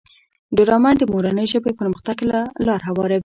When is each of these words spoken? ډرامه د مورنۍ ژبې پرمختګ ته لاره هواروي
ډرامه 0.57 0.91
د 0.97 1.01
مورنۍ 1.13 1.45
ژبې 1.53 1.71
پرمختګ 1.79 2.17
ته 2.29 2.43
لاره 2.67 2.85
هواروي 2.89 3.19